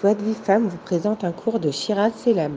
[0.00, 2.56] Voix de Vie Femme vous présente un cours de Shiraz Selam.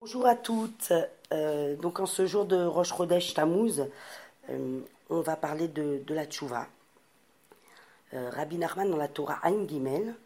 [0.00, 0.92] Bonjour à toutes.
[1.32, 2.92] Euh, donc en ce jour de Rosh
[3.34, 3.86] Tammuz,
[4.50, 6.66] euh, on va parler de, la tchouva.
[8.14, 10.16] Euh, Rabbi Nachman dans la Torah Ain Gimel,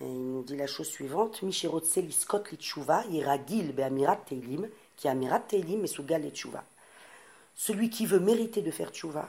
[0.00, 4.66] il nous dit la chose suivante Mishirot Seliskot li tchouva, Iragil be'amirat teilim,
[4.96, 6.64] qui amirat teilim et sougal le tchouva.
[7.54, 9.28] Celui qui veut mériter de faire tchouva,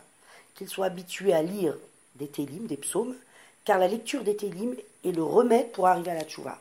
[0.55, 1.75] qu'il soit habitué à lire
[2.15, 3.15] des teilim, des psaumes,
[3.67, 6.57] car la lecture des télim est le remède pour arriver à la tchouva.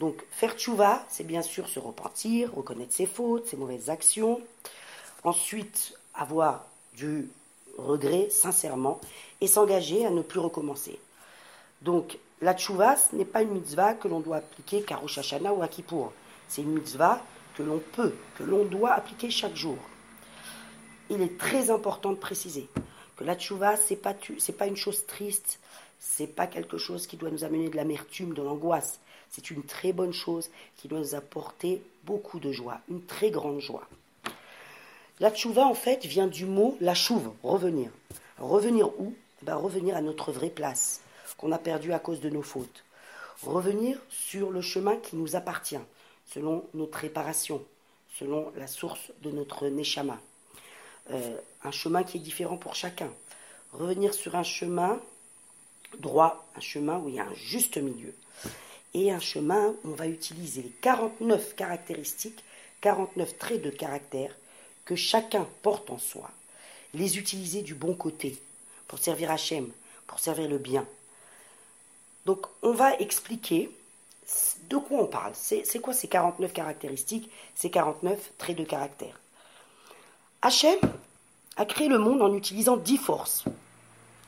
[0.00, 4.40] Donc faire tchouva, c'est bien sûr se repentir, reconnaître ses fautes, ses mauvaises actions,
[5.22, 7.30] ensuite avoir du
[7.78, 9.00] regret sincèrement
[9.40, 10.98] et s'engager à ne plus recommencer.
[11.82, 15.52] Donc la tchouva, ce n'est pas une mitzvah que l'on doit appliquer qu'à Rosh Hashanah
[15.52, 16.12] ou à Kippour.
[16.48, 17.22] C'est une mitzvah
[17.56, 19.78] que l'on peut, que l'on doit appliquer chaque jour.
[21.08, 22.68] Il est très important de préciser
[23.16, 24.14] que la tchouva, ce n'est pas,
[24.58, 25.60] pas une chose triste,
[25.98, 29.00] c'est pas quelque chose qui doit nous amener de l'amertume, de l'angoisse.
[29.30, 33.60] C'est une très bonne chose qui doit nous apporter beaucoup de joie, une très grande
[33.60, 33.86] joie.
[35.18, 37.90] La tchouva, en fait, vient du mot la chouve, revenir.
[38.38, 39.14] revenir où?
[39.42, 41.00] Eh ben, Revenir à notre vraie place,
[41.38, 42.84] qu'on a perdue à cause de nos fautes.
[43.42, 45.80] Revenir sur le chemin qui nous appartient,
[46.26, 47.62] selon notre réparation,
[48.18, 50.18] selon la source de notre neshama.
[51.10, 53.10] Euh, un chemin qui est différent pour chacun.
[53.72, 55.00] Revenir sur un chemin
[55.98, 58.14] droit, un chemin où il y a un juste milieu,
[58.94, 62.42] et un chemin où on va utiliser les 49 caractéristiques,
[62.80, 64.34] 49 traits de caractère
[64.84, 66.30] que chacun porte en soi,
[66.94, 68.38] les utiliser du bon côté,
[68.88, 69.70] pour servir Hachem,
[70.06, 70.86] pour servir le bien.
[72.24, 73.70] Donc on va expliquer
[74.68, 75.32] de quoi on parle.
[75.34, 79.20] C'est quoi ces 49 caractéristiques, ces 49 traits de caractère?
[80.42, 80.78] Hachem
[81.56, 83.44] a créé le monde en utilisant 10 forces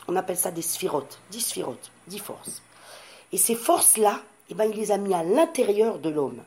[0.08, 2.62] on appelle ça des sphirotes, dix sphirotes, dix forces.
[3.30, 6.42] Et ces forces-là, eh ben, il les a mis à l'intérieur de l'homme.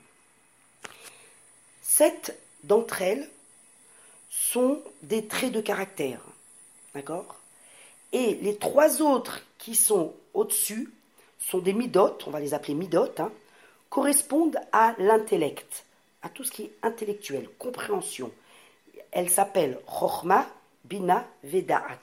[1.81, 3.29] Sept d'entre elles
[4.29, 6.21] sont des traits de caractère.
[6.95, 7.35] D'accord?
[8.11, 10.91] Et les trois autres qui sont au-dessus
[11.39, 13.31] sont des midotes, on va les appeler midotes, hein,
[13.89, 15.85] correspondent à l'intellect,
[16.23, 18.31] à tout ce qui est intellectuel, compréhension.
[19.11, 20.47] Elles s'appellent Chochma,
[20.85, 22.00] Bina, Vedaat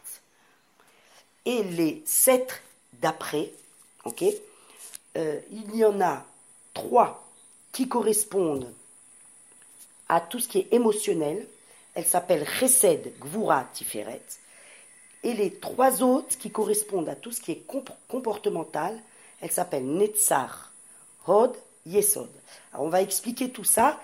[1.48, 2.60] et les sept
[3.00, 3.50] d'après,
[4.04, 4.22] ok,
[5.16, 6.26] euh, il y en a
[6.74, 7.26] trois
[7.72, 8.70] qui correspondent
[10.10, 11.46] à tout ce qui est émotionnel.
[11.94, 14.20] Elles s'appellent Chesed, Gvura, Tiferet.
[15.24, 17.62] Et les trois autres qui correspondent à tout ce qui est
[18.08, 19.00] comportemental,
[19.40, 20.70] elles s'appellent Netzar,
[21.26, 22.28] Hod, Yesod.
[22.74, 23.98] On va expliquer tout ça.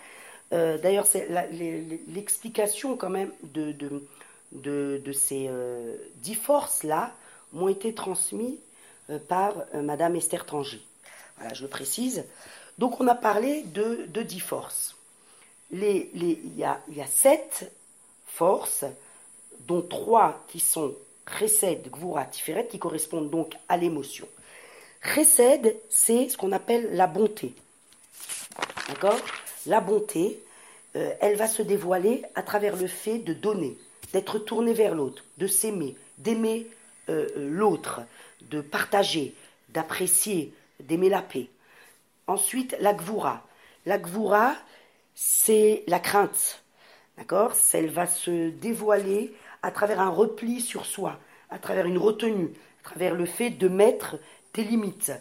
[0.55, 1.29] Euh, d'ailleurs, c'est
[2.09, 3.73] l'explication quand même de,
[4.53, 7.13] de, ces euh, dix forces-là
[7.55, 8.59] m'ont été transmis
[9.11, 10.83] euh, par euh, Madame Esther Tranger.
[11.39, 12.25] Voilà, je le précise.
[12.79, 14.97] Donc on a parlé de, de dix forces.
[15.73, 17.73] Il y, a, sept
[18.27, 18.85] forces,
[19.67, 20.95] dont trois qui sont
[21.39, 24.29] Chesed, Gvura, Tiferet, qui correspondent donc à l'émotion.
[25.03, 27.55] Chesed, c'est ce qu'on appelle la bonté.
[28.89, 29.19] D'accord?
[29.67, 30.41] La bonté,
[30.97, 33.77] euh, elle va se dévoiler à travers le fait de donner,
[34.13, 36.69] d'être tourné vers l'autre, de s'aimer, d'aimer
[37.09, 38.03] euh, l'autre,
[38.43, 39.35] de partager,
[39.71, 41.49] d'apprécier, d'aimer la paix.
[42.27, 43.47] Ensuite, la gvoura.
[43.87, 44.55] La gvoura,
[45.15, 46.63] c'est la crainte.
[47.19, 47.53] D'accord?
[47.73, 51.19] Elle va se dévoiler à travers un repli sur soi,
[51.51, 54.19] à travers une retenue, à travers le fait de mettre
[54.53, 55.13] tes limites.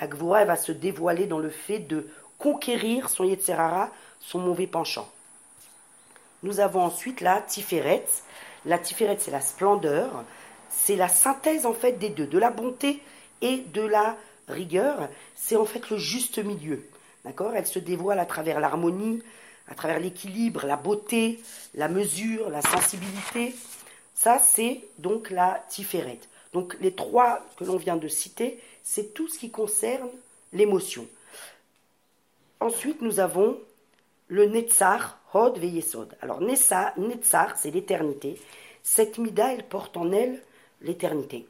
[0.00, 3.90] La gvoura, elle va se dévoiler dans le fait de conquérir son Yetzerara,
[4.20, 5.08] son mauvais penchant.
[6.42, 8.04] Nous avons ensuite la tiferet.
[8.64, 10.24] La tiferet, c'est la splendeur
[10.70, 13.00] c'est la synthèse en fait des deux, de la bonté
[13.40, 14.16] et de la
[14.48, 15.08] rigueur.
[15.34, 16.84] C'est en fait le juste milieu.
[17.24, 17.52] D'accord?
[17.54, 19.22] Elle se dévoile à travers l'harmonie,
[19.68, 21.40] à travers l'équilibre, la beauté,
[21.74, 23.54] la mesure, la sensibilité.
[24.14, 26.20] Ça, c'est donc la tiferet.
[26.52, 30.08] Donc les trois que l'on vient de citer, c'est tout ce qui concerne
[30.52, 31.06] l'émotion.
[32.60, 33.58] Ensuite, nous avons
[34.28, 36.16] le Netzar, Hod Veyesod.
[36.22, 38.40] Alors Netzar, c'est l'éternité.
[38.82, 40.42] Cette mida, elle porte en elle
[40.82, 41.46] l'éternité,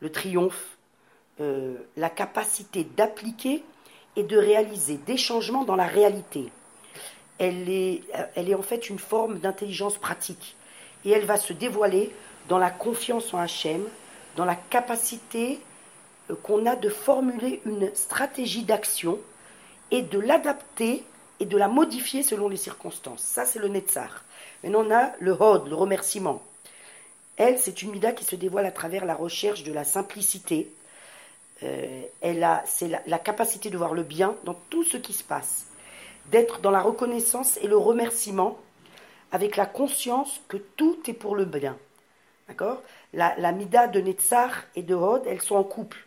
[0.00, 0.76] le triomphe,
[1.40, 3.62] euh, la capacité d'appliquer
[4.16, 6.50] et de réaliser des changements dans la réalité.
[7.38, 8.02] Elle est,
[8.34, 10.56] elle est en fait une forme d'intelligence pratique
[11.04, 12.12] et elle va se dévoiler
[12.48, 13.84] dans la confiance en Hachem,
[14.36, 15.60] dans la capacité
[16.30, 19.18] euh, qu'on a de formuler une stratégie d'action
[19.90, 21.04] et de l'adapter
[21.40, 23.22] et de la modifier selon les circonstances.
[23.22, 24.24] Ça, c'est le Netzar.
[24.62, 26.42] Maintenant, on a le Hod, le remerciement.
[27.38, 30.70] Elle, c'est une mida qui se dévoile à travers la recherche de la simplicité,
[31.62, 35.22] euh, elle a, c'est la, capacité de voir le bien dans tout ce qui se
[35.22, 35.66] passe,
[36.30, 38.58] d'être dans la reconnaissance et le remerciement
[39.30, 41.76] avec la conscience que tout est pour le bien.
[42.48, 42.82] D'accord?
[43.12, 45.98] La, Mida de Netzar et de Hod, elles sont en couple.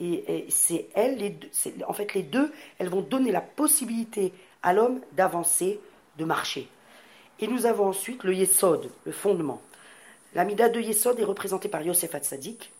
[0.00, 1.36] Et, c'est elles, les
[1.86, 4.32] en fait, les deux, elles vont donner la possibilité
[4.62, 5.80] à l'homme d'avancer,
[6.18, 6.68] de marcher.
[7.40, 9.60] Et nous avons ensuite le Yesod, le fondement.
[10.34, 12.72] La Mida de Yesod est représentée par Yosef Hatzadik,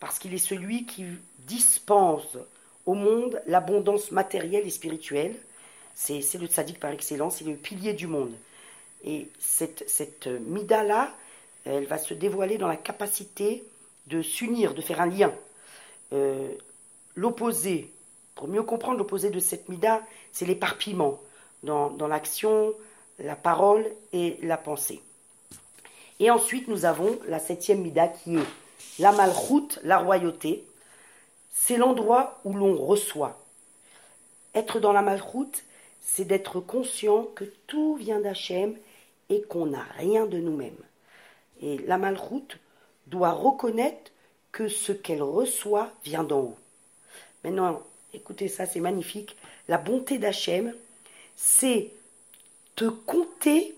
[0.00, 1.04] parce qu'il est celui qui
[1.40, 2.38] dispense
[2.86, 5.34] au monde l'abondance matérielle et spirituelle.
[5.94, 8.32] C'est c'est le tzaddik par excellence, il est le pilier du monde.
[9.04, 11.14] Et cette, cette Mida-là,
[11.66, 13.64] elle va se dévoiler dans la capacité
[14.06, 15.32] de s'unir, de faire un lien.
[16.14, 16.48] Euh,
[17.16, 17.90] l'opposé,
[18.34, 20.02] pour mieux comprendre l'opposé de cette Mida,
[20.32, 21.20] c'est l'éparpillement
[21.62, 22.74] dans l'action,
[23.18, 25.02] la parole et la pensée.
[26.22, 28.46] Et ensuite, nous avons la septième Mida qui est
[29.00, 30.64] la Malchut, la royauté.
[31.50, 33.44] C'est l'endroit où l'on reçoit.
[34.54, 35.64] Être dans la Malchut,
[36.00, 38.76] c'est d'être conscient que tout vient d'Hachem
[39.30, 40.78] et qu'on n'a rien de nous-mêmes.
[41.60, 42.56] Et la Malchut
[43.08, 44.12] doit reconnaître
[44.52, 46.58] que ce qu'elle reçoit vient d'en haut.
[47.42, 47.82] Maintenant,
[48.14, 49.36] écoutez ça, c'est magnifique.
[49.66, 50.72] La bonté d'Hachem,
[51.34, 51.90] c'est
[52.76, 53.74] te compter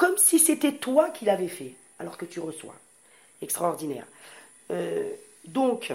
[0.00, 2.74] comme si c'était toi qui l'avais fait, alors que tu reçois.
[3.42, 4.06] Extraordinaire.
[4.70, 5.10] Euh,
[5.44, 5.92] donc,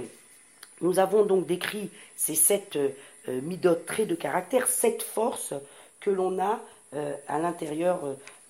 [0.82, 5.56] nous avons donc décrit ces sept euh, traits de caractère, sept forces
[6.02, 6.62] que l'on a
[6.94, 8.00] euh, à l'intérieur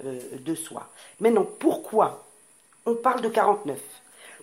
[0.04, 0.90] euh, de soi.
[1.22, 2.28] Maintenant, pourquoi
[2.86, 3.80] on parle de 49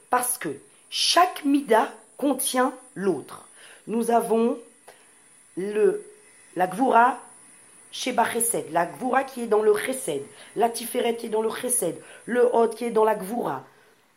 [0.09, 0.49] Parce que
[0.88, 3.47] chaque mida contient l'autre.
[3.87, 4.56] Nous avons
[5.59, 7.19] la gvura
[7.93, 10.25] Sheba Chesed, la gvura qui est dans le Chesed,
[10.56, 13.65] la Tiferet qui est dans le Chesed, le Hod qui est dans la gvura.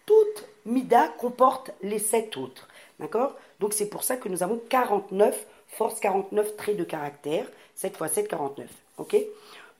[0.06, 2.68] Toute mida comporte les sept autres.
[3.00, 3.36] D'accord?
[3.60, 7.46] Donc c'est pour ça que nous avons 49 forces, 49 traits de caractère.
[7.76, 8.68] 7 fois 7, 49.
[8.98, 9.18] Ok?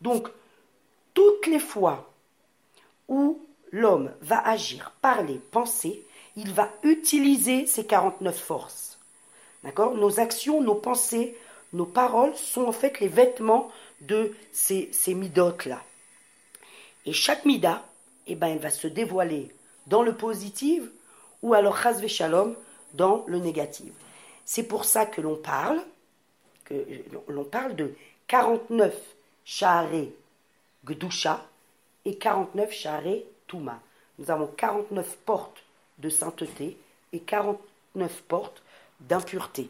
[0.02, 0.28] Donc,
[1.14, 2.12] toutes les fois
[3.08, 3.40] où
[3.72, 6.04] l'homme va agir, parler, penser,
[6.36, 9.00] il va utiliser ces 49 forces.
[9.64, 9.96] D'accord?
[9.96, 11.38] Nos actions, nos pensées,
[11.74, 13.70] nos paroles sont en fait les vêtements
[14.02, 15.82] de ces, ces midotes-là.
[17.06, 17.86] Et chaque mida,
[18.28, 19.54] eh ben, elle va se dévoiler
[19.88, 20.84] dans le positif
[21.42, 22.56] ou alors chas shalom
[22.94, 23.92] dans le négatif.
[24.46, 25.80] C'est pour ça que l'on parle,
[26.66, 26.74] que
[27.28, 27.94] l'on parle de
[28.28, 28.96] 49
[29.44, 30.14] charé
[30.86, 31.46] gdusha
[32.06, 33.80] et 49 charé touma.
[34.18, 35.64] Nous avons 49 portes
[36.00, 36.78] de sainteté
[37.14, 38.62] et 49 portes
[39.02, 39.70] d'impureté.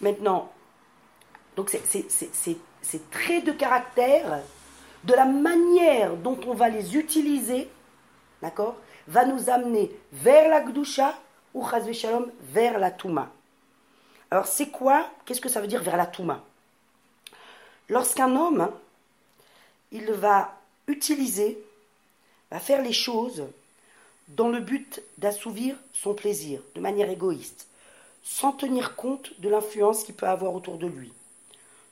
[0.00, 0.52] Maintenant,
[1.60, 4.40] donc ces traits de caractère,
[5.04, 7.68] de la manière dont on va les utiliser,
[8.40, 8.76] d'accord,
[9.08, 11.14] va nous amener vers la Gdusha
[11.52, 13.30] ou Chazve Shalom vers la Touma.
[14.30, 16.42] Alors c'est quoi Qu'est-ce que ça veut dire vers la Touma?
[17.90, 18.70] Lorsqu'un homme,
[19.92, 21.62] il va utiliser,
[22.50, 23.44] va faire les choses
[24.28, 27.66] dans le but d'assouvir son plaisir, de manière égoïste,
[28.22, 31.12] sans tenir compte de l'influence qu'il peut avoir autour de lui.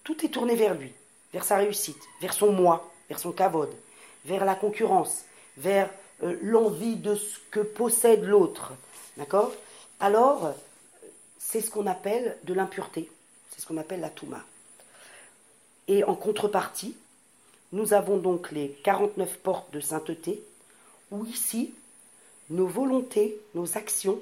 [0.09, 0.91] Tout est tourné vers lui,
[1.35, 3.69] vers sa réussite, vers son moi, vers son kavod,
[4.25, 5.27] vers la concurrence,
[5.59, 5.91] vers
[6.23, 8.73] euh, l'envie de ce que possède l'autre.
[9.19, 9.53] D'accord?
[10.01, 10.55] Alors,
[11.39, 13.11] c'est ce qu'on appelle de l'impureté.
[13.51, 14.43] C'est ce qu'on appelle la touma.
[15.89, 16.97] Et en contrepartie,
[17.73, 20.43] nous avons donc les 49 portes de sainteté,
[21.11, 21.75] où ici,
[22.49, 24.19] nos volontés, nos actions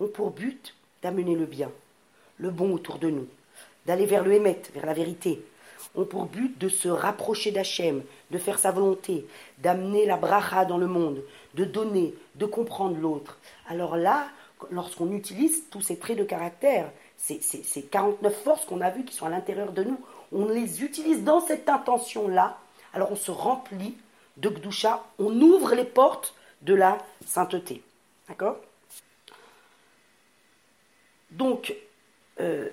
[0.00, 1.70] ont pour but d'amener le bien,
[2.38, 3.28] le bon autour de nous,
[3.88, 5.42] d'aller vers le Hémet, vers la vérité,
[5.94, 9.26] ont pour but de se rapprocher d'Hachem, de faire sa volonté,
[9.56, 11.22] d'amener la bracha dans le monde,
[11.54, 13.38] de donner, de comprendre l'autre.
[13.66, 14.28] Alors là,
[14.70, 19.06] lorsqu'on utilise tous ces traits de caractère, ces, ces, ces 49 forces qu'on a vues
[19.06, 19.98] qui sont à l'intérieur de nous,
[20.32, 22.58] on les utilise dans cette intention-là,
[22.92, 23.96] alors on se remplit
[24.36, 27.82] de Gdusha, on ouvre les portes de la sainteté.
[28.28, 28.58] D'accord?
[31.30, 31.74] Donc,
[32.40, 32.68] euh,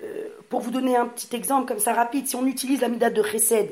[0.48, 3.22] pour vous donner un petit exemple comme ça rapide, si on utilise la midade de
[3.22, 3.70] Chesed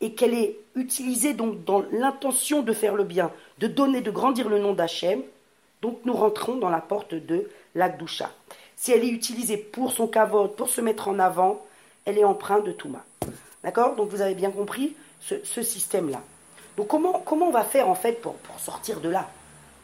[0.00, 4.48] et qu'elle est utilisée donc dans l'intention de faire le bien, de donner, de grandir
[4.48, 5.22] le nom d'Hachem,
[5.82, 8.30] donc nous rentrons dans la porte de l'Agdusha.
[8.76, 11.64] Si elle est utilisée pour son kavod, pour se mettre en avant,
[12.04, 13.04] elle est empreinte de Touma.
[13.62, 13.94] D'accord?
[13.96, 16.20] Donc vous avez bien compris ce, système-là.
[16.76, 19.30] Donc comment, comment on va faire en fait pour, pour sortir de là?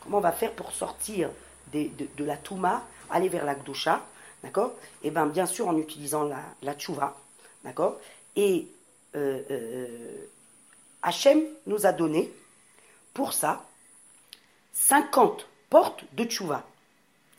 [0.02, 1.30] Comment on va faire pour sortir
[1.72, 4.02] de, de, la Touma, aller vers l'Agdusha
[4.42, 4.74] D'accord?
[5.02, 6.24] Et bien, bien sûr, en utilisant
[6.62, 7.16] la, tchouva.
[7.64, 7.98] D'accord?
[8.36, 8.66] Et
[9.16, 10.26] euh, euh,
[11.02, 12.32] Hachem nous a donné,
[13.12, 13.66] pour ça,
[14.72, 16.64] 50 portes de tchouva.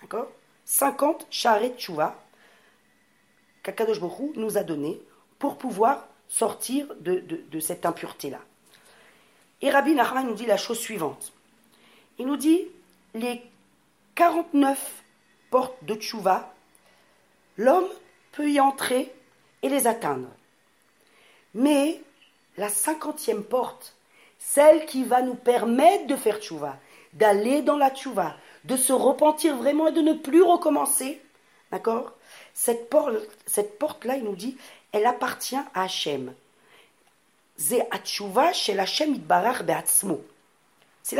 [0.01, 0.27] D'accord?
[0.65, 2.15] 50 charrettes chouva
[3.63, 5.01] qu'Akadosh Baruch nous a donné
[5.37, 8.39] pour pouvoir sortir de, de, cette impureté-là.
[9.61, 11.33] Et Rabbi Nachman nous dit la chose suivante.
[12.19, 12.67] Il nous dit
[13.13, 13.43] les
[14.15, 15.03] 49
[15.49, 16.50] portes de Tchouva,
[17.57, 17.87] l'homme
[18.31, 19.13] peut y entrer
[19.61, 20.27] et les atteindre.
[21.53, 22.01] Mais
[22.57, 23.95] la cinquantième porte,
[24.39, 26.77] celle qui va nous permettre de faire Tchouva,
[27.13, 31.21] d'aller dans la Tchouva, de se repentir vraiment et de ne plus recommencer,
[31.71, 32.13] d'accord?
[32.53, 34.57] Cette porte-là, cette porte il nous dit,
[34.91, 36.33] elle appartient à Hachem.
[37.57, 37.97] C'est la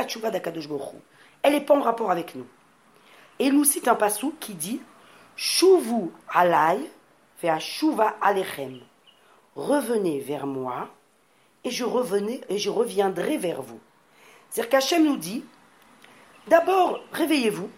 [0.06, 0.68] tchouva d'Akadosh
[1.44, 2.48] Elle n'est pas en rapport avec nous.
[3.40, 4.82] Et il nous cite un passou qui dit
[5.42, 6.88] Shuvu alay
[7.60, 8.80] shuva alechem.
[9.56, 10.88] Revenez vers moi
[11.64, 13.80] et je, revenais, et je reviendrai vers vous.
[14.50, 15.44] C'est-à-dire qu'Hachem nous dit
[16.46, 17.72] D'abord, réveillez-vous,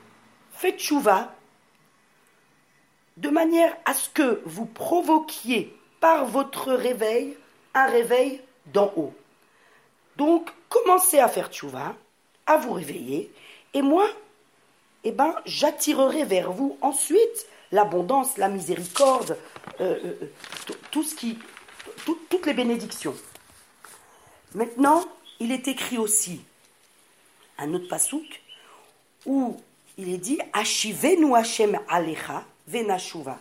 [0.51, 1.33] faites chouva,
[3.15, 7.37] de manière à ce que vous provoquiez par votre réveil
[7.73, 8.41] un réveil
[8.73, 9.13] d'en haut.
[10.17, 11.95] Donc, commencez à faire tchouva,
[12.45, 13.31] à vous réveiller,
[13.73, 14.05] et moi,
[15.05, 19.37] eh ben, j'attirerai vers vous ensuite l'abondance, la miséricorde,
[19.81, 20.31] euh, euh,
[20.69, 23.15] euh, toutes les bénédictions.
[24.53, 25.03] Maintenant,
[25.39, 26.41] il est écrit aussi
[27.57, 28.41] un autre pasouk
[29.25, 29.59] où
[29.97, 33.39] il est dit Hashem Alecha Venashuva.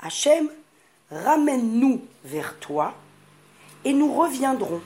[0.00, 0.48] Hashem,
[1.10, 2.94] ramène-nous vers toi
[3.84, 4.82] et nous reviendrons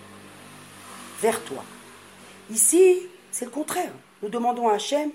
[1.21, 1.63] vers toi.
[2.51, 3.93] Ici, c'est le contraire.
[4.23, 5.11] Nous demandons à Hachem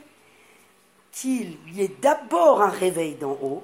[1.16, 3.64] qu'il y ait d'abord un réveil d'en haut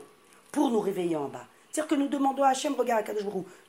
[0.53, 1.45] pour nous réveiller en bas.
[1.69, 3.13] C'est-à-dire que nous demandons à Hachem, regarde à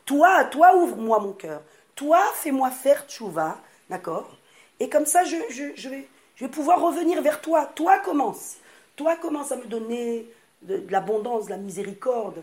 [0.05, 1.61] toi, toi ouvre-moi mon cœur,
[1.97, 3.59] toi fais-moi faire tchouva,
[3.91, 4.31] d'accord?
[4.79, 7.67] Et comme ça, je, vais, pouvoir revenir vers toi.
[7.67, 8.57] Toi commence.
[8.97, 10.29] Toi commence à me donner
[10.62, 12.43] de, l'abondance, de la miséricorde,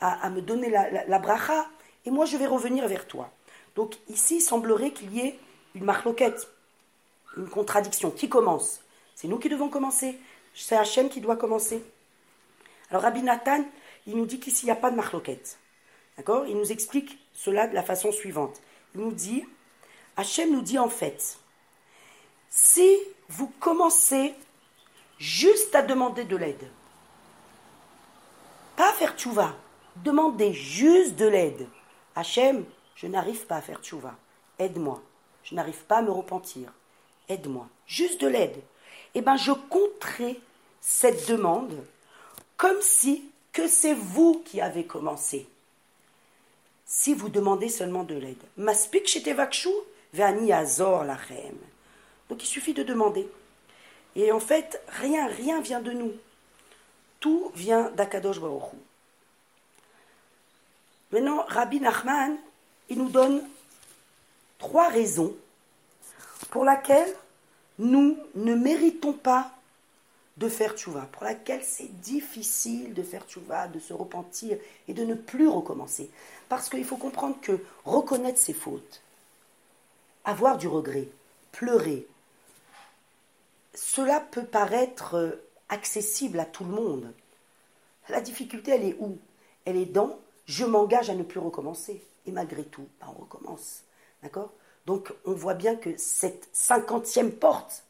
[0.00, 1.66] à, me donner la, la bracha,
[2.06, 3.30] et moi je vais revenir vers toi.
[3.76, 5.38] Donc ici, il semblerait qu'il y ait
[5.74, 6.48] une marloquette,
[7.36, 8.10] une contradiction.
[8.10, 8.80] Qui commence
[9.14, 10.18] C'est nous qui devons commencer.
[10.54, 11.82] C'est Hachem qui doit commencer.
[12.90, 13.64] Alors Rabbi Nathan,
[14.06, 15.58] il nous dit qu'ici, il n'y a pas de marloquette.
[16.16, 16.46] D'accord?
[16.46, 18.60] Il nous explique cela de la façon suivante.
[18.94, 19.44] Il nous dit,
[20.16, 21.38] Hachem nous dit en fait,
[22.50, 22.96] si
[23.28, 24.34] vous commencez
[25.18, 26.70] juste à demander de l'aide,
[28.76, 29.54] pas à faire tchouva,
[29.96, 31.68] demandez juste de l'aide.
[32.14, 32.64] Hachem,
[32.94, 34.16] je n'arrive pas à faire tchouva.
[34.58, 35.02] Aide-moi.
[35.44, 36.72] Je n'arrive pas à me repentir.
[37.28, 37.68] Aide-moi.
[37.86, 38.60] Juste de l'aide.
[39.18, 40.40] Eh bien, je compterai
[40.80, 41.74] cette demande
[42.56, 45.48] comme si que c'est vous qui avez commencé.
[46.84, 48.40] Si vous demandez seulement de l'aide.
[48.56, 49.28] Maspik.
[52.28, 53.28] Donc il suffit de demander.
[54.14, 56.12] Et en fait, rien, rien vient de nous.
[57.18, 58.70] Tout vient d'Akadosh Baruch
[61.10, 62.36] Maintenant, Rabbi Nachman,
[62.88, 63.42] il nous donne
[64.58, 65.34] trois raisons
[66.50, 67.16] pour lesquelles
[67.78, 69.52] nous ne méritons pas
[70.36, 74.56] de faire tchouva, pour lesquelles c'est difficile de faire tchouva, de se repentir
[74.86, 76.10] et de ne plus recommencer.
[76.48, 79.02] Parce qu'il faut comprendre que reconnaître ses fautes,
[80.24, 81.08] avoir du regret,
[81.50, 82.06] pleurer,
[83.74, 87.12] cela peut paraître accessible à tout le monde.
[88.08, 89.18] La difficulté, elle est où?
[89.64, 90.18] Elle est dans
[90.48, 92.02] je m'engage à ne plus recommencer.
[92.26, 93.82] Et malgré tout, ben, on recommence.
[94.22, 94.50] D'accord?
[94.88, 97.84] Donc, on voit bien que cette cinquantième porte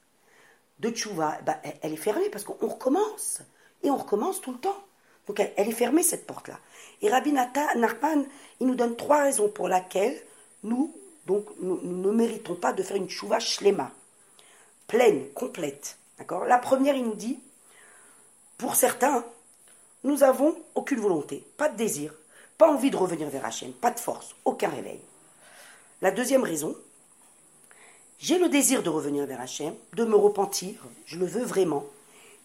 [0.81, 3.40] de Tchouva, ben, elle, est fermée parce qu'on recommence.
[3.85, 4.83] Et on recommence tout le temps.
[5.28, 6.59] Donc, elle, est fermée, cette porte-là.
[7.00, 8.25] Et Rabbi Narpan,
[8.59, 10.21] il nous donne trois raisons pour lesquelles
[10.64, 10.93] nous,
[11.28, 13.93] ne méritons pas de faire une Tchouva shlema,
[14.88, 15.99] pleine, complète.
[16.49, 17.38] La première, il nous dit,
[18.57, 19.25] pour certains,
[20.02, 22.12] nous avons aucune volonté, pas de désir,
[22.57, 25.00] pas envie de revenir vers Hachem, pas de force, aucun réveil.
[26.02, 26.76] La deuxième raison,
[28.18, 30.75] j'ai le désir de revenir vers Hachem, de me repentir,
[31.06, 31.87] je le veux vraiment,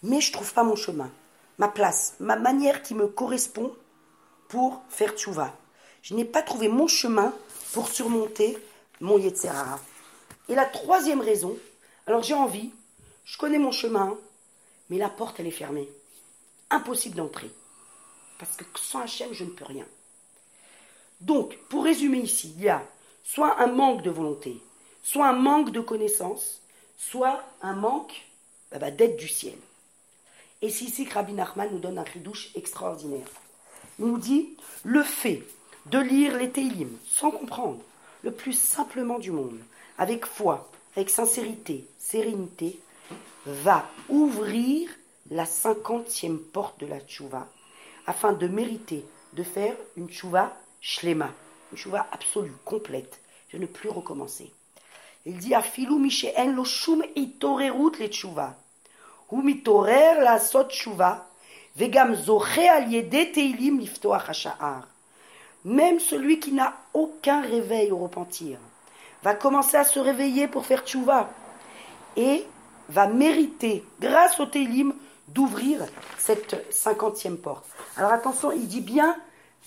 [0.02, 1.10] mais je ne trouve pas mon chemin,
[1.58, 3.74] ma place, ma manière qui me correspond
[4.48, 5.56] pour faire tchouva.
[6.02, 7.34] Je n'ai pas trouvé mon chemin
[7.72, 8.56] pour surmonter
[9.00, 9.80] mon Yetzerara.
[10.48, 11.56] Et la troisième raison,
[12.06, 12.70] alors j'ai envie,
[13.24, 14.16] je connais mon chemin,
[14.90, 15.88] mais la porte elle est fermée.
[16.70, 17.50] Impossible d'entrer.
[18.38, 19.86] Parce que sans Hachem, je ne peux rien.
[21.20, 22.86] Donc, pour résumer ici, il y a
[23.22, 24.60] soit un manque de volonté,
[25.04, 26.60] soit un manque de connaissance,
[26.98, 28.26] soit un manque
[28.74, 29.58] eh ben, d'aide du ciel.
[30.62, 33.28] Et c'est ici que Rabbi Nachman nous donne un ridouche extraordinaire.
[33.98, 35.42] Il nous dit le fait
[35.86, 37.80] de lire les Télim sans comprendre,
[38.22, 39.58] le plus simplement du monde,
[39.98, 42.80] avec foi, avec sincérité, sérénité,
[43.44, 44.88] va ouvrir
[45.30, 47.46] la cinquantième porte de la tchouva,
[48.06, 51.30] afin de mériter de faire une tchouva shlema,
[51.72, 53.20] une tchouva absolue, complète,
[53.52, 54.50] de ne plus recommencer.
[55.26, 56.00] Il dit Afilou
[56.36, 58.56] en lo shum itorerut le tchouva.
[59.30, 61.26] Hu mitorer la sot tchouva,
[61.76, 64.46] vegam zoche al yede teilim liftoach.
[65.64, 68.58] Même celui qui n'a aucun réveil au repentir
[69.22, 71.30] va commencer à se réveiller pour faire tchouva
[72.16, 72.44] et
[72.90, 74.92] va mériter, grâce au Télim,
[75.28, 75.80] d'ouvrir
[76.18, 77.64] cette cinquantième porte.
[77.96, 79.16] Alors attention, il dit bien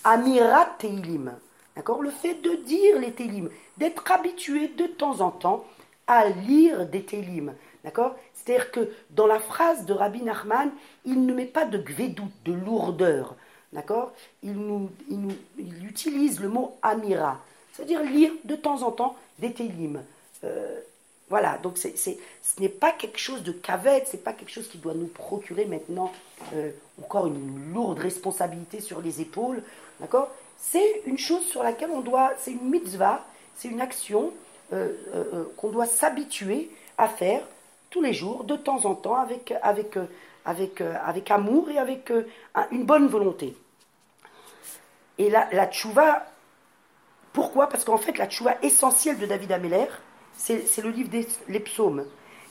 [0.04, 1.34] Amirat Télim.
[1.78, 2.02] D'accord?
[2.02, 5.64] Le fait de dire les Télim, d'être habitué de temps en temps
[6.08, 7.54] à lire des Télim.
[7.84, 8.16] D'accord?
[8.34, 10.72] C'est-à-dire que dans la phrase de Rabbi Nachman,
[11.06, 13.36] il ne met pas de gvedout, de lourdeur.
[13.74, 14.12] D'accord?
[14.42, 14.58] Il,
[15.88, 17.40] utilise le mot Amira.
[17.74, 20.02] C'est-à-dire lire de temps en temps des Télim.
[20.44, 20.80] Euh,
[21.30, 22.10] voilà, donc ce
[22.60, 26.12] n'est pas quelque chose de cavette, c'est pas quelque chose qui doit nous procurer maintenant
[26.56, 26.72] euh,
[27.04, 29.62] encore une lourde responsabilité sur les épaules,
[30.00, 30.32] d'accord?
[30.58, 33.24] C'est une chose sur laquelle on doit, c'est une mitzvah,
[33.56, 34.34] c'est une action
[34.74, 37.42] euh, euh, qu'on doit s'habituer à faire
[37.90, 42.12] tous les jours, de temps en temps, avec, avec, amour et avec
[42.72, 43.56] une bonne volonté.
[45.18, 46.26] Et la, la tchouva,
[47.32, 47.70] pourquoi?
[47.70, 49.88] Parce qu'en fait, la tchouva essentielle de David Ameller,
[50.36, 52.06] c'est le livre des psaumes,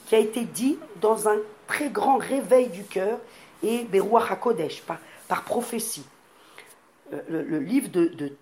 [0.07, 1.37] qui a été dit dans un
[1.67, 3.19] très grand réveil du cœur
[3.63, 4.83] et Beruach HaKodesh,
[5.29, 6.05] par prophétie.
[7.13, 8.33] Euh, le, livre de, de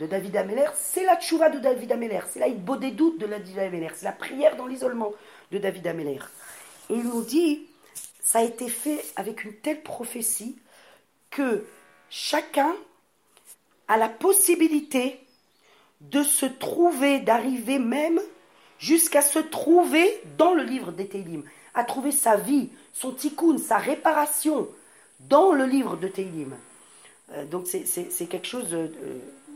[0.00, 3.90] de David Ameller, c'est la tchouva de David Ameller, c'est la doutes de David Ameller,
[3.94, 5.12] c'est la prière dans l'isolement
[5.52, 6.20] de David Ameller.
[6.88, 7.66] Et il nous dit,
[8.20, 10.56] ça a été fait avec une telle prophétie
[11.30, 11.64] que
[12.08, 12.74] chacun
[13.88, 15.20] a la possibilité
[16.00, 18.20] de se trouver, d'arriver même
[18.78, 23.76] jusqu'à se trouver dans le livre des Télim, à trouver sa vie, son tikkun, sa
[23.76, 24.66] réparation
[25.20, 26.56] dans le livre de Télim.
[27.32, 28.76] Euh, donc c'est quelque chose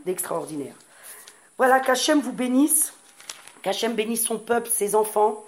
[0.05, 0.75] d'extraordinaire.
[1.57, 2.93] Voilà, qu'Hachem vous bénisse,
[3.61, 5.43] qu'Hachem bénisse son peuple, ses enfants,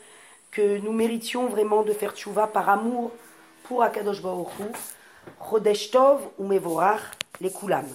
[0.51, 3.11] que nous méritions vraiment de faire tchouva par amour
[3.63, 7.01] pour Akadosh Baruch Hu, Tov ou Mevorach,
[7.41, 7.87] les Kulam.